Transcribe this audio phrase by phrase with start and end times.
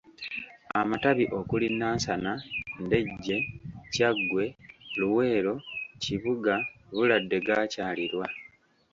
[0.79, 2.31] Amatabi okuli Nansana,
[2.83, 3.37] Ndejje,
[3.93, 4.45] Kyaggwe,
[4.99, 5.55] Luweero,
[6.03, 6.55] Kibuga,
[6.95, 8.25] Buladde gaakyalirwa.